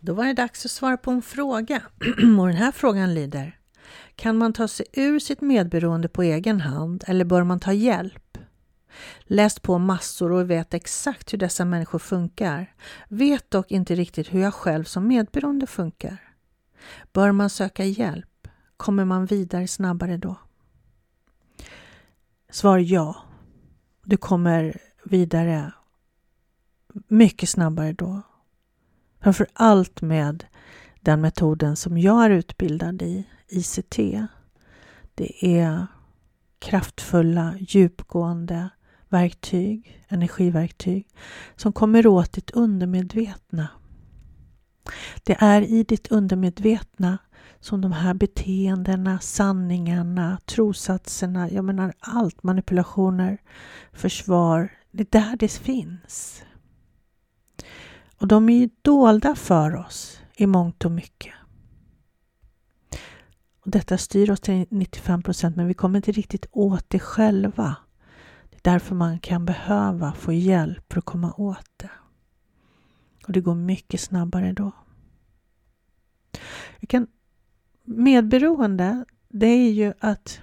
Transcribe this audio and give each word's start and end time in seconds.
Då 0.00 0.14
var 0.14 0.24
det 0.24 0.32
dags 0.32 0.64
att 0.64 0.70
svara 0.70 0.96
på 0.96 1.10
en 1.10 1.22
fråga. 1.22 1.82
Och 2.40 2.46
den 2.46 2.56
här 2.56 2.72
frågan 2.72 3.14
lyder 3.14 3.58
Kan 4.16 4.36
man 4.36 4.52
ta 4.52 4.68
sig 4.68 4.86
ur 4.92 5.18
sitt 5.18 5.40
medberoende 5.40 6.08
på 6.08 6.22
egen 6.22 6.60
hand 6.60 7.04
eller 7.06 7.24
bör 7.24 7.44
man 7.44 7.60
ta 7.60 7.72
hjälp? 7.72 8.38
Läst 9.20 9.62
på 9.62 9.78
massor 9.78 10.32
och 10.32 10.50
vet 10.50 10.74
exakt 10.74 11.32
hur 11.32 11.38
dessa 11.38 11.64
människor 11.64 11.98
funkar. 11.98 12.74
Vet 13.08 13.50
dock 13.50 13.70
inte 13.70 13.94
riktigt 13.94 14.34
hur 14.34 14.40
jag 14.40 14.54
själv 14.54 14.84
som 14.84 15.08
medberoende 15.08 15.66
funkar. 15.66 16.18
Bör 17.12 17.32
man 17.32 17.50
söka 17.50 17.84
hjälp? 17.84 18.48
Kommer 18.76 19.04
man 19.04 19.26
vidare 19.26 19.68
snabbare 19.68 20.16
då? 20.16 20.36
Svar 22.50 22.78
ja. 22.78 23.16
Du 24.04 24.16
kommer 24.16 24.80
vidare 25.04 25.72
mycket 27.08 27.48
snabbare 27.48 27.92
då. 27.92 28.22
Framför 29.28 29.46
allt 29.52 30.02
med 30.02 30.44
den 31.00 31.20
metoden 31.20 31.76
som 31.76 31.98
jag 31.98 32.24
är 32.24 32.30
utbildad 32.30 33.02
i, 33.02 33.24
ICT. 33.48 33.96
Det 35.14 35.58
är 35.58 35.86
kraftfulla, 36.58 37.54
djupgående 37.58 38.68
verktyg, 39.08 40.04
energiverktyg 40.08 41.08
som 41.56 41.72
kommer 41.72 42.06
åt 42.06 42.32
ditt 42.32 42.50
undermedvetna. 42.50 43.68
Det 45.22 45.36
är 45.40 45.62
i 45.62 45.82
ditt 45.82 46.08
undermedvetna 46.08 47.18
som 47.60 47.80
de 47.80 47.92
här 47.92 48.14
beteendena, 48.14 49.18
sanningarna, 49.18 50.38
trosatserna, 50.46 51.50
jag 51.50 51.64
menar 51.64 51.92
allt, 52.00 52.42
manipulationer, 52.42 53.38
försvar, 53.92 54.72
det 54.90 55.14
är 55.14 55.20
där 55.20 55.36
det 55.36 55.52
finns. 55.52 56.42
Och 58.20 58.28
de 58.28 58.48
är 58.48 58.58
ju 58.58 58.68
dolda 58.82 59.34
för 59.34 59.76
oss 59.76 60.20
i 60.36 60.46
mångt 60.46 60.84
och 60.84 60.92
mycket. 60.92 61.34
Och 63.64 63.70
detta 63.70 63.98
styr 63.98 64.30
oss 64.30 64.40
till 64.40 64.66
95 64.70 65.22
procent 65.22 65.56
men 65.56 65.66
vi 65.66 65.74
kommer 65.74 65.96
inte 65.98 66.12
riktigt 66.12 66.46
åt 66.52 66.84
det 66.88 66.98
själva. 66.98 67.76
Det 68.50 68.56
är 68.56 68.72
därför 68.72 68.94
man 68.94 69.18
kan 69.18 69.44
behöva 69.44 70.12
få 70.12 70.32
hjälp 70.32 70.92
för 70.92 70.98
att 70.98 71.04
komma 71.04 71.32
åt 71.36 71.70
det. 71.76 71.90
Och 73.26 73.32
det 73.32 73.40
går 73.40 73.54
mycket 73.54 74.00
snabbare 74.00 74.52
då. 74.52 74.72
Jag 76.80 76.88
kan, 76.88 77.06
medberoende, 77.84 79.04
det 79.28 79.46
är 79.46 79.70
ju 79.70 79.92
att 80.00 80.40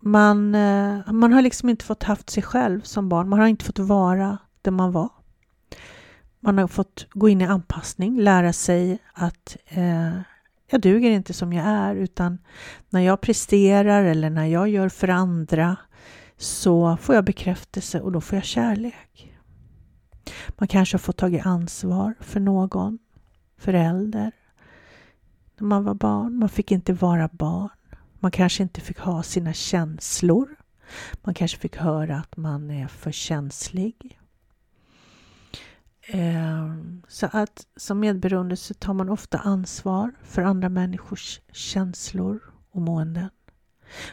man, 0.00 0.54
eh, 0.54 1.12
man 1.12 1.32
har 1.32 1.42
liksom 1.42 1.68
inte 1.68 1.84
fått 1.84 2.02
haft 2.02 2.30
sig 2.30 2.42
själv 2.42 2.80
som 2.80 3.08
barn. 3.08 3.28
Man 3.28 3.38
har 3.38 3.46
inte 3.46 3.64
fått 3.64 3.78
vara 3.78 4.38
den 4.62 4.74
man 4.74 4.92
var. 4.92 5.17
Man 6.40 6.58
har 6.58 6.68
fått 6.68 7.06
gå 7.10 7.28
in 7.28 7.40
i 7.40 7.44
anpassning, 7.44 8.20
lära 8.20 8.52
sig 8.52 8.98
att 9.12 9.56
eh, 9.68 10.20
jag 10.70 10.80
duger 10.80 11.10
inte 11.10 11.32
som 11.32 11.52
jag 11.52 11.66
är 11.66 11.94
utan 11.94 12.38
när 12.90 13.00
jag 13.00 13.20
presterar 13.20 14.04
eller 14.04 14.30
när 14.30 14.46
jag 14.46 14.68
gör 14.68 14.88
för 14.88 15.08
andra 15.08 15.76
så 16.36 16.96
får 16.96 17.14
jag 17.14 17.24
bekräftelse 17.24 18.00
och 18.00 18.12
då 18.12 18.20
får 18.20 18.36
jag 18.36 18.44
kärlek. 18.44 19.34
Man 20.48 20.68
kanske 20.68 20.94
har 20.94 21.00
fått 21.00 21.16
tagit 21.16 21.46
ansvar 21.46 22.14
för 22.20 22.40
någon, 22.40 22.98
förälder, 23.58 24.32
när 25.58 25.66
man 25.66 25.84
var 25.84 25.94
barn. 25.94 26.38
Man 26.38 26.48
fick 26.48 26.72
inte 26.72 26.92
vara 26.92 27.28
barn. 27.32 27.68
Man 28.18 28.30
kanske 28.30 28.62
inte 28.62 28.80
fick 28.80 28.98
ha 28.98 29.22
sina 29.22 29.52
känslor. 29.52 30.56
Man 31.22 31.34
kanske 31.34 31.58
fick 31.58 31.76
höra 31.76 32.16
att 32.16 32.36
man 32.36 32.70
är 32.70 32.86
för 32.86 33.12
känslig. 33.12 34.17
Ehm, 36.10 37.02
så 37.08 37.28
att 37.32 37.66
som 37.76 38.00
medberoende 38.00 38.56
så 38.56 38.74
tar 38.74 38.94
man 38.94 39.08
ofta 39.08 39.38
ansvar 39.38 40.12
för 40.22 40.42
andra 40.42 40.68
människors 40.68 41.40
känslor 41.52 42.40
och 42.70 42.80
måenden. 42.80 43.30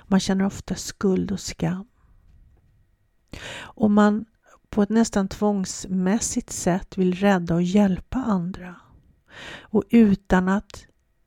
Man 0.03 0.19
känner 0.19 0.45
ofta 0.45 0.75
skuld 0.75 1.31
och 1.31 1.39
skam. 1.39 1.87
Och 3.57 3.91
man 3.91 4.25
på 4.69 4.81
ett 4.81 4.89
nästan 4.89 5.27
tvångsmässigt 5.27 6.51
sätt 6.51 6.97
vill 6.97 7.15
rädda 7.15 7.55
och 7.55 7.63
hjälpa 7.63 8.17
andra. 8.17 8.75
Och 9.59 9.83
utan 9.89 10.49
att 10.49 10.85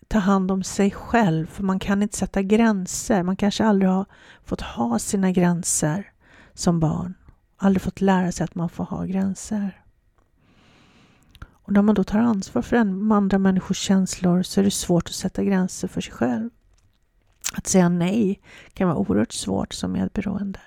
ta 0.08 0.18
hand 0.18 0.50
om 0.50 0.62
sig 0.62 0.90
själv, 0.90 1.46
för 1.46 1.62
man 1.62 1.78
kan 1.78 2.02
inte 2.02 2.16
sätta 2.16 2.42
gränser. 2.42 3.22
Man 3.22 3.36
kanske 3.36 3.64
aldrig 3.64 3.90
har 3.90 4.06
fått 4.44 4.60
ha 4.60 4.98
sina 4.98 5.32
gränser 5.32 6.12
som 6.54 6.80
barn. 6.80 7.14
Aldrig 7.56 7.82
fått 7.82 8.00
lära 8.00 8.32
sig 8.32 8.44
att 8.44 8.54
man 8.54 8.68
får 8.68 8.84
ha 8.84 9.04
gränser. 9.04 9.84
Och 11.68 11.74
när 11.74 11.82
man 11.82 11.94
då 11.94 12.04
tar 12.04 12.18
ansvar 12.18 12.62
för 12.62 12.76
andra 12.76 13.38
människors 13.38 13.78
känslor 13.78 14.42
så 14.42 14.60
är 14.60 14.64
det 14.64 14.70
svårt 14.70 15.08
att 15.08 15.14
sätta 15.14 15.44
gränser 15.44 15.88
för 15.88 16.00
sig 16.00 16.12
själv. 16.12 16.50
Att 17.52 17.66
säga 17.66 17.88
nej 17.88 18.40
kan 18.72 18.88
vara 18.88 18.98
oerhört 18.98 19.32
svårt 19.32 19.74
som 19.74 19.92
medberoende. 19.92 20.60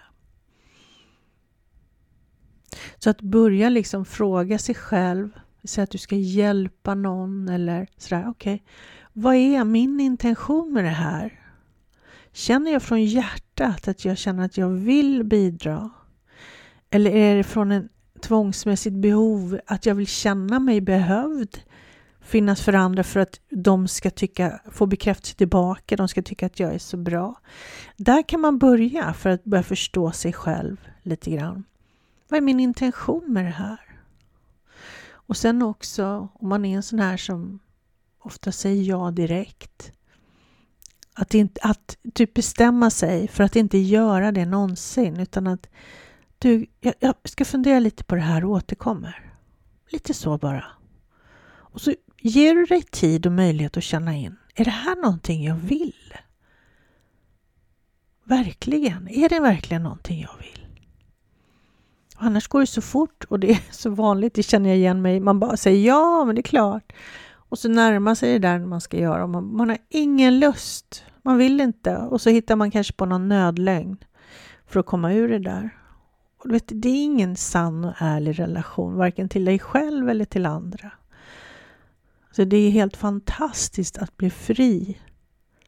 Så 3.00 3.10
att 3.10 3.22
börja 3.22 3.70
liksom 3.70 4.06
fråga 4.06 4.60
sig 4.60 4.76
själv, 4.76 5.30
säga 5.64 5.84
att 5.84 5.92
du 5.92 5.98
ska 5.98 6.16
hjälpa 6.16 6.96
någon 6.96 7.50
eller 7.50 7.88
sådär, 7.98 8.26
okej, 8.28 8.54
okay, 8.54 8.66
vad 9.14 9.36
är 9.36 9.64
min 9.64 10.00
intention 10.00 10.74
med 10.74 10.84
det 10.84 10.90
här? 10.90 11.40
Känner 12.32 12.72
jag 12.72 12.84
från 12.84 13.04
hjärtat 13.04 13.88
att 13.88 14.06
jag 14.06 14.18
känner 14.18 14.46
att 14.46 14.58
jag 14.58 14.70
vill 14.70 15.24
bidra? 15.24 15.90
Eller 16.90 17.12
är 17.12 17.36
det 17.36 17.44
från 17.44 17.72
en 17.72 17.90
tvångsmässigt 18.22 18.96
behov 18.96 19.60
att 19.66 19.86
jag 19.86 19.96
vill 19.96 20.08
känna 20.08 20.60
mig 20.60 20.82
behövd? 20.82 21.60
Finnas 22.22 22.62
för 22.62 22.74
andra 22.74 23.04
för 23.04 23.20
att 23.20 23.40
de 23.50 23.88
ska 23.88 24.10
tycka, 24.10 24.62
få 24.72 24.86
bekräftelse 24.86 25.36
tillbaka, 25.36 25.96
de 25.96 26.08
ska 26.08 26.22
tycka 26.22 26.46
att 26.46 26.60
jag 26.60 26.74
är 26.74 26.80
så 26.80 26.98
bra. 26.98 27.40
Där 27.98 28.24
kan 28.30 28.42
man 28.42 28.58
börja 28.58 29.14
för 29.14 29.30
att 29.30 29.44
börja 29.44 29.64
förstå 29.64 30.12
sig 30.12 30.34
själv 30.34 30.78
lite 31.04 31.32
grann. 31.32 31.64
Vad 32.28 32.38
är 32.38 32.42
min 32.42 32.60
intention 32.60 33.24
med 33.28 33.46
det 33.46 33.52
här? 33.52 33.80
Och 35.12 35.38
sen 35.38 35.62
också 35.62 36.30
om 36.34 36.50
man 36.50 36.66
är 36.66 36.76
en 36.76 36.84
sån 36.84 37.00
här 37.00 37.18
som 37.18 37.60
ofta 38.20 38.52
säger 38.52 38.84
ja 38.84 39.12
direkt. 39.12 39.92
Att, 41.14 41.34
inte, 41.34 41.62
att 41.64 41.98
typ 42.14 42.34
bestämma 42.34 42.90
sig 42.90 43.28
för 43.28 43.44
att 43.44 43.56
inte 43.56 43.78
göra 43.78 44.32
det 44.32 44.46
någonsin 44.46 45.20
utan 45.20 45.48
att 45.48 45.68
du, 46.42 46.66
jag, 46.80 46.94
jag 47.00 47.16
ska 47.24 47.46
fundera 47.46 47.80
lite 47.80 48.04
på 48.04 48.16
det 48.16 48.22
här 48.22 48.46
och 48.46 48.52
återkommer. 48.52 49.34
Lite 49.90 50.14
så 50.14 50.38
bara. 50.38 50.66
Och 51.44 51.82
så 51.82 51.94
ger 52.18 52.56
du 52.56 52.66
dig 52.66 52.82
tid 52.82 53.26
och 53.26 53.32
möjlighet 53.32 53.78
att 53.78 53.84
känna 53.84 54.16
in. 54.16 54.36
Är 54.56 54.66
det 54.66 54.72
här 54.72 54.96
någonting 54.96 55.44
jag 55.44 55.56
vill? 55.56 56.14
Verkligen. 58.24 59.08
Är 59.08 59.30
det 59.30 59.40
verkligen 59.40 59.84
någonting 59.84 60.22
jag 60.22 60.38
vill? 60.38 60.68
Annars 62.16 62.48
går 62.48 62.60
det 62.60 62.68
så 62.68 62.82
fort 62.82 63.24
och 63.24 63.40
det 63.40 63.52
är 63.52 63.62
så 63.72 63.90
vanligt, 63.90 64.34
det 64.34 64.44
känner 64.44 64.70
jag 64.70 64.78
igen 64.78 65.02
mig 65.02 65.20
Man 65.20 65.40
bara 65.40 65.58
säger 65.58 65.88
ja, 65.88 66.26
men 66.26 66.36
det 66.36 66.42
är 66.42 66.44
klart. 66.44 66.94
Och 67.34 67.60
så 67.60 67.70
närmar 67.70 68.16
sig 68.16 68.34
det 68.34 68.40
där 68.40 68.60
man 68.60 68.82
ska 68.82 68.98
göra. 68.98 69.28
Man, 69.28 69.56
man 69.56 69.70
har 69.70 69.78
ingen 69.90 70.40
lust. 70.40 71.04
Man 71.22 71.38
vill 71.38 71.62
inte. 71.62 71.98
Och 71.98 72.22
så 72.22 72.30
hittar 72.30 72.56
man 72.56 72.72
kanske 72.72 72.94
på 72.94 73.06
någon 73.06 73.30
nödlögn 73.30 73.98
för 74.66 74.80
att 74.80 74.86
komma 74.86 75.14
ur 75.14 75.30
det 75.30 75.40
där. 75.40 75.81
Och 76.42 76.48
du 76.48 76.54
vet, 76.54 76.72
det 76.76 76.90
är 76.90 77.04
ingen 77.04 77.36
sann 77.36 77.86
och 77.86 77.94
ärlig 77.98 78.40
relation, 78.40 78.96
varken 78.96 79.30
till 79.30 79.46
dig 79.46 79.60
själv 79.60 80.10
eller 80.10 80.26
till 80.26 80.46
andra. 80.46 80.92
Så 82.32 82.44
det 82.44 82.58
är 82.58 82.72
helt 82.72 82.98
fantastiskt 82.98 83.98
att 83.98 84.18
bli 84.18 84.30
fri 84.30 85.02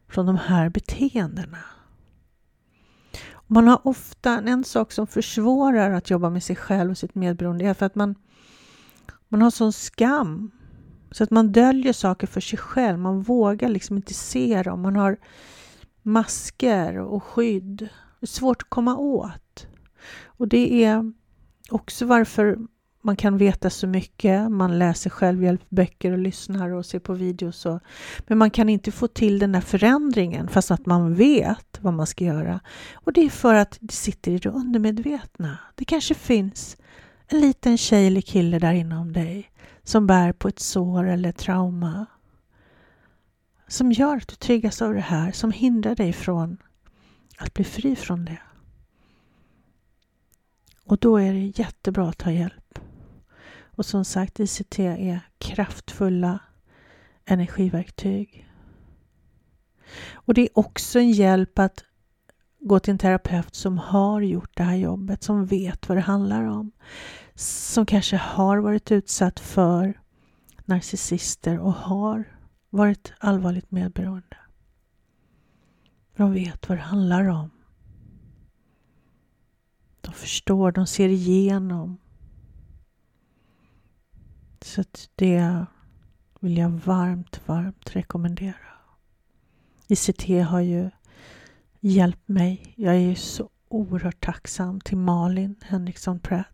från 0.08 0.26
de 0.26 0.38
här 0.38 0.70
beteendena. 0.70 1.58
Man 3.48 3.68
har 3.68 3.88
ofta 3.88 4.42
en 4.42 4.64
sak 4.64 4.92
som 4.92 5.08
försvårar 5.08 5.92
att 5.92 6.10
jobba 6.10 6.30
med 6.30 6.44
sig 6.44 6.56
själv 6.56 6.92
och 6.92 6.98
sitt 6.98 7.16
medberoende 7.16 7.66
är 7.66 7.74
för 7.74 7.86
att 7.86 7.96
man, 7.96 8.16
man 9.28 9.42
har 9.42 9.52
sån 9.52 9.74
skam 9.74 10.52
så 11.12 11.24
att 11.24 11.32
man 11.32 11.52
döljer 11.52 11.94
saker 11.94 12.28
för 12.28 12.42
sig 12.42 12.60
själv. 12.60 13.00
Man 13.00 13.22
vågar 13.22 13.70
liksom 13.70 13.96
inte 13.96 14.14
se 14.14 14.64
dem. 14.64 14.82
Man 14.82 14.96
har 14.96 15.18
masker 16.02 16.98
och 16.98 17.24
skydd. 17.24 17.78
Det 18.20 18.26
är 18.26 18.28
svårt 18.28 18.62
att 18.62 18.70
komma 18.70 18.98
åt. 18.98 19.68
Och 20.26 20.48
det 20.48 20.84
är 20.84 21.14
också 21.70 22.06
varför 22.06 22.58
man 23.02 23.16
kan 23.16 23.38
veta 23.38 23.70
så 23.70 23.88
mycket. 23.88 24.52
Man 24.52 24.80
läser 24.80 25.10
självhjälpböcker 25.10 26.12
och 26.12 26.18
lyssnar 26.18 26.70
och 26.70 26.86
ser 26.86 27.00
på 27.00 27.14
videos. 27.14 27.66
Och, 27.66 27.80
men 28.28 28.38
man 28.38 28.50
kan 28.50 28.70
inte 28.70 28.92
få 28.92 29.08
till 29.08 29.40
den 29.40 29.52
där 29.52 29.62
förändringen 29.62 30.48
fast 30.48 30.72
att 30.72 30.86
man 30.86 31.16
vet 31.16 31.80
vad 31.82 31.94
man 31.94 32.08
ska 32.08 32.26
göra. 32.26 32.60
Och 32.94 33.14
det 33.14 33.26
är 33.26 33.30
för 33.30 33.56
att 33.56 33.78
det 33.82 33.94
sitter 33.94 34.32
i 34.32 34.38
det 34.38 34.50
undermedvetna. 34.50 35.58
Det 35.76 35.86
kanske 35.86 36.14
finns 36.14 36.78
en 37.28 37.42
liten 37.42 37.78
tjej 37.78 38.08
eller 38.08 38.22
kille 38.22 38.60
där 38.60 38.74
inom 38.74 39.14
dig 39.14 39.50
som 39.84 40.08
bär 40.08 40.34
på 40.34 40.48
ett 40.48 40.60
sår 40.60 41.08
eller 41.08 41.32
trauma 41.32 42.06
som 43.68 43.92
gör 43.92 44.18
att 44.18 44.28
du 44.28 44.36
triggas 44.36 44.82
av 44.82 44.94
det 44.94 45.00
här, 45.00 45.32
som 45.32 45.52
hindrar 45.52 45.96
dig 45.96 46.14
från 46.14 46.58
att 47.38 47.54
bli 47.54 47.64
fri 47.64 47.96
från 47.96 48.26
det. 48.26 48.40
Och 50.84 50.98
då 50.98 51.18
är 51.18 51.34
det 51.34 51.60
jättebra 51.60 52.10
att 52.10 52.18
ta 52.18 52.32
hjälp. 52.32 52.80
Och 53.76 53.86
som 53.86 54.06
sagt, 54.06 54.40
ICT 54.40 54.80
är 54.80 55.20
kraftfulla 55.38 56.40
energiverktyg. 57.26 58.50
Och 60.14 60.34
det 60.34 60.42
är 60.42 60.50
också 60.54 61.00
en 61.00 61.12
hjälp 61.12 61.60
att 61.60 61.84
gå 62.60 62.80
till 62.80 62.92
en 62.92 62.98
terapeut 62.98 63.56
som 63.56 63.78
har 63.78 64.22
gjort 64.22 64.58
det 64.58 64.64
här 64.64 64.76
jobbet, 64.76 65.24
som 65.24 65.46
vet 65.46 65.90
vad 65.90 65.98
det 65.98 66.02
handlar 66.02 66.44
om. 66.44 66.72
Som 67.36 67.86
kanske 67.86 68.18
har 68.18 68.58
varit 68.58 68.92
utsatt 68.92 69.40
för 69.40 70.00
narcissister 70.66 71.60
och 71.60 71.74
har 71.74 72.24
varit 72.70 73.14
allvarligt 73.20 73.72
medberoende. 73.72 74.38
De 76.16 76.34
vet 76.34 76.70
vad 76.70 76.78
det 76.78 76.82
handlar 76.82 77.28
om. 77.28 77.50
De 80.04 80.14
förstår, 80.14 80.72
de 80.72 80.88
ser 80.88 81.10
igenom. 81.10 81.98
Så 84.62 84.84
det 85.16 85.66
vill 86.40 86.58
jag 86.58 86.70
varmt, 86.70 87.48
varmt 87.48 87.96
rekommendera. 87.96 88.56
ICT 89.88 90.48
har 90.48 90.60
ju 90.60 90.90
hjälpt 91.80 92.28
mig. 92.28 92.74
Jag 92.78 92.96
är 92.96 93.16
så 93.16 93.50
oerhört 93.68 94.26
tacksam 94.26 94.82
till 94.82 94.98
Malin 94.98 95.56
Henriksson 95.62 96.20
Pratt 96.20 96.48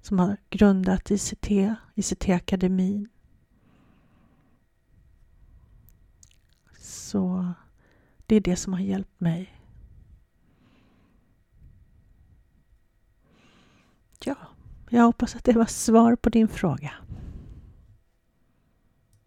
som 0.00 0.18
har 0.18 0.36
grundat 0.50 1.10
ICT, 1.10 1.50
ICT-akademin. 1.94 3.08
Så 6.78 7.52
det 8.26 8.36
är 8.36 8.40
det 8.40 8.56
som 8.56 8.72
har 8.72 8.80
hjälpt 8.80 9.20
mig. 9.20 9.52
Ja, 14.24 14.36
jag 14.90 15.02
hoppas 15.02 15.36
att 15.36 15.44
det 15.44 15.52
var 15.52 15.66
svar 15.66 16.16
på 16.16 16.30
din 16.30 16.48
fråga. 16.48 16.90